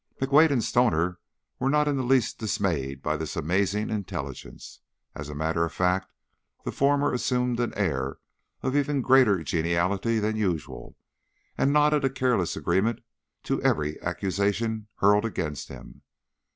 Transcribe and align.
McWade 0.19 0.49
and 0.49 0.63
Stoner 0.63 1.19
were 1.59 1.69
not 1.69 1.87
in 1.87 1.95
the 1.95 2.01
least 2.01 2.39
dismayed 2.39 3.03
by 3.03 3.15
this 3.15 3.35
amazing 3.35 3.91
intelligence; 3.91 4.79
as 5.13 5.29
a 5.29 5.35
matter 5.35 5.63
of 5.63 5.73
fact, 5.73 6.11
the 6.65 6.71
former 6.71 7.13
assumed 7.13 7.59
an 7.59 7.71
air 7.75 8.17
of 8.63 8.75
even 8.75 9.03
greater 9.03 9.43
geniality 9.43 10.17
than 10.17 10.35
usual 10.35 10.97
and 11.55 11.71
nodded 11.71 12.03
a 12.03 12.09
careless 12.09 12.55
agreement 12.57 13.01
to 13.43 13.61
every 13.61 14.01
accusation 14.01 14.87
hurled 14.95 15.23
against 15.23 15.67
him. 15.67 16.01